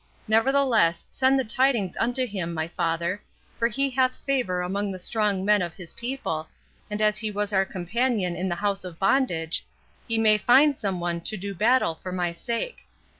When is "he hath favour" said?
3.67-4.61